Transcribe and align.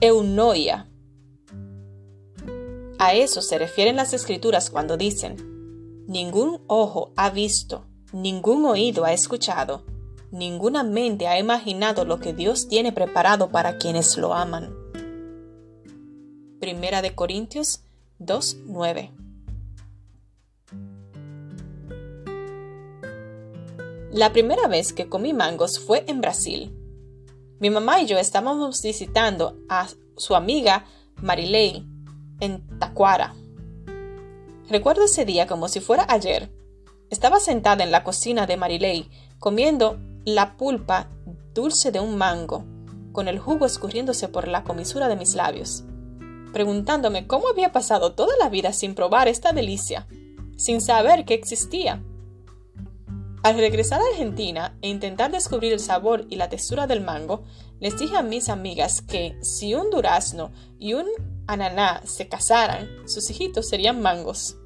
eunoia. 0.00 0.88
A 2.98 3.14
eso 3.14 3.42
se 3.42 3.58
refieren 3.58 3.96
las 3.96 4.12
escrituras 4.12 4.70
cuando 4.70 4.96
dicen, 4.96 5.36
ningún 6.06 6.60
ojo 6.66 7.12
ha 7.16 7.30
visto, 7.30 7.86
ningún 8.12 8.64
oído 8.64 9.04
ha 9.04 9.12
escuchado, 9.12 9.84
ninguna 10.30 10.82
mente 10.82 11.26
ha 11.26 11.38
imaginado 11.38 12.04
lo 12.04 12.20
que 12.20 12.32
Dios 12.32 12.68
tiene 12.68 12.92
preparado 12.92 13.50
para 13.50 13.78
quienes 13.78 14.16
lo 14.16 14.34
aman. 14.34 14.74
Primera 16.60 17.02
de 17.02 17.14
Corintios 17.14 17.82
2.9 18.20 19.10
La 24.12 24.32
primera 24.32 24.66
vez 24.68 24.92
que 24.92 25.08
comí 25.08 25.32
mangos 25.32 25.78
fue 25.78 26.04
en 26.08 26.20
Brasil. 26.20 26.77
Mi 27.60 27.70
mamá 27.70 28.00
y 28.00 28.06
yo 28.06 28.18
estábamos 28.18 28.82
visitando 28.82 29.56
a 29.68 29.88
su 30.16 30.36
amiga 30.36 30.84
Marilei 31.16 31.84
en 32.38 32.78
Taquara. 32.78 33.34
Recuerdo 34.68 35.04
ese 35.04 35.24
día 35.24 35.48
como 35.48 35.68
si 35.68 35.80
fuera 35.80 36.06
ayer. 36.08 36.52
Estaba 37.10 37.40
sentada 37.40 37.82
en 37.82 37.90
la 37.90 38.04
cocina 38.04 38.46
de 38.46 38.56
Marilei 38.56 39.10
comiendo 39.40 39.98
la 40.24 40.56
pulpa 40.56 41.08
dulce 41.52 41.90
de 41.90 41.98
un 41.98 42.16
mango, 42.16 42.64
con 43.12 43.26
el 43.26 43.40
jugo 43.40 43.66
escurriéndose 43.66 44.28
por 44.28 44.46
la 44.46 44.62
comisura 44.62 45.08
de 45.08 45.16
mis 45.16 45.34
labios, 45.34 45.82
preguntándome 46.52 47.26
cómo 47.26 47.48
había 47.48 47.72
pasado 47.72 48.12
toda 48.12 48.36
la 48.38 48.48
vida 48.48 48.72
sin 48.72 48.94
probar 48.94 49.26
esta 49.26 49.52
delicia, 49.52 50.06
sin 50.56 50.80
saber 50.80 51.24
que 51.24 51.34
existía. 51.34 52.04
Al 53.42 53.56
regresar 53.56 54.00
a 54.00 54.04
Argentina 54.12 54.76
e 54.82 54.88
intentar 54.88 55.30
descubrir 55.30 55.72
el 55.72 55.80
sabor 55.80 56.26
y 56.28 56.36
la 56.36 56.48
textura 56.48 56.86
del 56.86 57.00
mango, 57.00 57.44
les 57.78 57.96
dije 57.96 58.16
a 58.16 58.22
mis 58.22 58.48
amigas 58.48 59.00
que 59.00 59.38
si 59.42 59.74
un 59.74 59.90
durazno 59.90 60.50
y 60.78 60.94
un 60.94 61.06
ananá 61.46 62.02
se 62.04 62.28
casaran, 62.28 62.88
sus 63.06 63.30
hijitos 63.30 63.68
serían 63.68 64.00
mangos. 64.02 64.56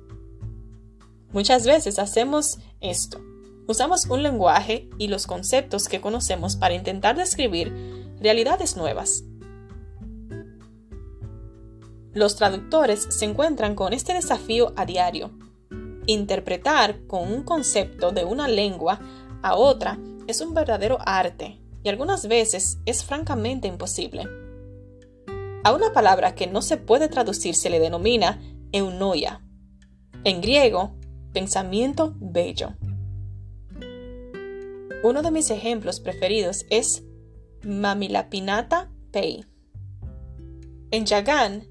Muchas 1.33 1.67
veces 1.67 1.99
hacemos 1.99 2.59
esto. 2.81 3.21
Usamos 3.69 4.07
un 4.07 4.23
lenguaje 4.23 4.89
y 4.99 5.09
los 5.09 5.27
conceptos 5.27 5.89
que 5.89 6.01
conocemos 6.01 6.57
para 6.57 6.75
intentar 6.75 7.17
describir 7.17 7.73
realidades 8.21 8.77
nuevas. 8.77 9.23
Los 12.15 12.37
traductores 12.37 13.07
se 13.11 13.25
encuentran 13.27 13.75
con 13.75 13.93
este 13.93 14.15
desafío 14.15 14.73
a 14.77 14.87
diario 14.87 15.31
Interpretar 16.07 17.07
con 17.07 17.33
un 17.33 17.45
concepto 17.45 18.11
de 18.11 18.25
una 18.25 18.49
lengua 18.49 19.01
a 19.43 19.57
otra 19.57 19.99
es 20.27 20.41
un 20.41 20.55
verdadero 20.55 20.99
arte 21.05 21.61
y 21.83 21.89
algunas 21.89 22.27
veces 22.27 22.79
es 22.87 23.05
francamente 23.05 23.69
imposible. 23.69 24.25
A 25.65 25.73
una 25.73 25.93
palabra 25.93 26.35
que 26.35 26.47
no 26.47 26.61
se 26.61 26.77
puede 26.77 27.09
traducir 27.09 27.55
se 27.55 27.71
le 27.71 27.79
denomina 27.79 28.41
eunoia. 28.73 29.43
En 30.25 30.41
griego, 30.41 30.95
pensamiento 31.33 32.15
bello. 32.17 32.75
Uno 35.05 35.23
de 35.23 35.31
mis 35.31 35.51
ejemplos 35.51 36.01
preferidos 36.01 36.65
es 36.71 37.05
Mamilapinata 37.65 38.91
Pei. 39.13 39.45
En 40.91 41.07
Yagán, 41.07 41.69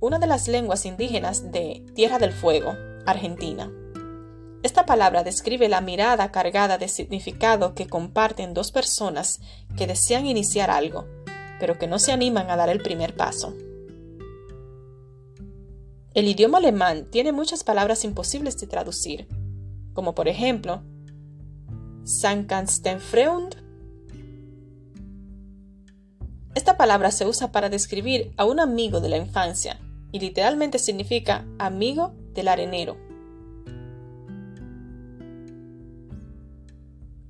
una 0.00 0.18
de 0.18 0.26
las 0.26 0.48
lenguas 0.48 0.86
indígenas 0.86 1.50
de 1.50 1.84
Tierra 1.94 2.18
del 2.18 2.32
Fuego, 2.32 2.74
Argentina. 3.10 3.72
Esta 4.62 4.86
palabra 4.86 5.22
describe 5.22 5.68
la 5.68 5.80
mirada 5.80 6.32
cargada 6.32 6.78
de 6.78 6.88
significado 6.88 7.74
que 7.74 7.86
comparten 7.86 8.54
dos 8.54 8.72
personas 8.72 9.40
que 9.76 9.86
desean 9.86 10.26
iniciar 10.26 10.70
algo, 10.70 11.06
pero 11.60 11.78
que 11.78 11.86
no 11.86 11.98
se 11.98 12.12
animan 12.12 12.50
a 12.50 12.56
dar 12.56 12.68
el 12.68 12.82
primer 12.82 13.14
paso. 13.14 13.54
El 16.12 16.26
idioma 16.26 16.58
alemán 16.58 17.08
tiene 17.10 17.30
muchas 17.30 17.62
palabras 17.62 18.02
imposibles 18.02 18.58
de 18.58 18.66
traducir, 18.66 19.28
como 19.94 20.14
por 20.14 20.26
ejemplo, 20.26 20.82
Sankanstenfreund. 22.02 23.54
Esta 26.56 26.76
palabra 26.76 27.12
se 27.12 27.26
usa 27.26 27.52
para 27.52 27.68
describir 27.68 28.32
a 28.36 28.44
un 28.44 28.58
amigo 28.58 29.00
de 29.00 29.08
la 29.08 29.16
infancia 29.16 29.78
y 30.10 30.18
literalmente 30.18 30.80
significa 30.80 31.46
amigo 31.58 32.14
del 32.34 32.48
arenero. 32.48 33.07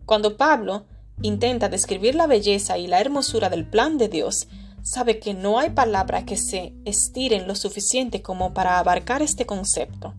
Cuando 0.08 0.38
Pablo 0.38 0.86
intenta 1.20 1.69
describir 1.69 2.14
la 2.14 2.26
belleza 2.26 2.78
y 2.78 2.86
la 2.86 2.98
hermosura 2.98 3.50
del 3.50 3.69
plan 3.69 3.98
de 3.98 4.08
Dios, 4.08 4.48
sabe 4.80 5.19
que 5.19 5.34
no 5.34 5.58
hay 5.58 5.69
palabra 5.69 6.24
que 6.24 6.38
se 6.38 6.72
estiren 6.86 7.46
lo 7.46 7.54
suficiente 7.54 8.22
como 8.22 8.54
para 8.54 8.78
abarcar 8.78 9.20
este 9.20 9.44
concepto. 9.44 10.14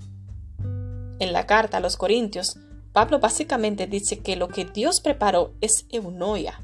En 1.17 1.33
la 1.33 1.47
carta 1.47 1.77
a 1.77 1.79
los 1.79 1.97
Corintios, 1.97 2.59
Pablo 2.94 3.19
básicamente 3.19 3.88
dice 3.88 4.19
que 4.19 4.35
lo 4.35 4.47
que 4.50 4.66
Dios 4.66 5.01
preparó 5.01 5.55
es 5.59 5.88
eunoia, 5.89 6.63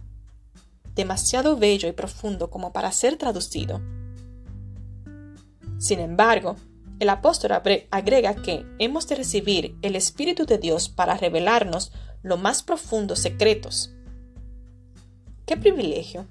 demasiado 0.94 1.58
bello 1.58 1.90
y 1.90 1.94
profundo 1.94 2.52
como 2.52 2.74
para 2.74 2.92
ser 2.92 3.18
traducido. 3.18 3.82
Sin 5.80 6.00
embargo, 6.00 6.58
el 7.00 7.10
apóstol 7.10 7.54
agrega 7.90 8.36
que 8.36 8.68
hemos 8.78 9.08
de 9.08 9.16
recibir 9.16 9.76
el 9.82 9.96
Espíritu 9.96 10.46
de 10.46 10.60
Dios 10.60 10.90
para 10.90 11.18
revelarnos 11.18 11.92
los 12.26 12.40
más 12.40 12.64
profundos 12.64 13.20
secretos. 13.20 13.94
¡Qué 15.46 15.56
privilegio! 15.56 16.26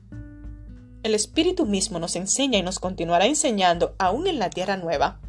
El 1.04 1.14
Espíritu 1.14 1.66
mismo 1.66 1.98
nos 1.98 2.16
enseña 2.16 2.58
y 2.58 2.62
nos 2.62 2.78
continuará 2.78 3.26
enseñando 3.26 3.94
aún 3.98 4.26
en 4.26 4.38
la 4.38 4.50
tierra 4.50 4.76
nueva. 4.76 5.20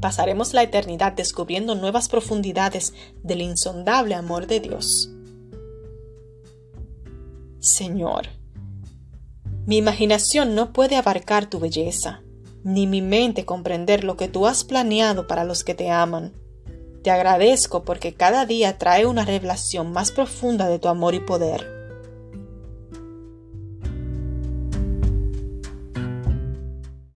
Pasaremos 0.00 0.54
la 0.54 0.62
eternidad 0.62 1.14
descubriendo 1.14 1.74
nuevas 1.74 2.08
profundidades 2.08 2.94
del 3.22 3.40
insondable 3.40 4.14
amor 4.14 4.46
de 4.46 4.60
Dios. 4.60 5.10
Señor, 7.58 8.28
mi 9.66 9.78
imaginación 9.78 10.54
no 10.54 10.72
puede 10.72 10.96
abarcar 10.96 11.50
tu 11.50 11.58
belleza 11.58 12.22
ni 12.64 12.86
mi 12.86 13.02
mente 13.02 13.44
comprender 13.44 14.04
lo 14.04 14.16
que 14.16 14.26
tú 14.26 14.46
has 14.46 14.64
planeado 14.64 15.26
para 15.26 15.44
los 15.44 15.62
que 15.64 15.74
te 15.74 15.90
aman. 15.90 16.32
Te 17.04 17.10
agradezco 17.10 17.84
porque 17.84 18.14
cada 18.14 18.46
día 18.46 18.78
trae 18.78 19.04
una 19.04 19.26
revelación 19.26 19.92
más 19.92 20.10
profunda 20.10 20.68
de 20.68 20.78
tu 20.78 20.88
amor 20.88 21.14
y 21.14 21.20
poder. 21.20 21.73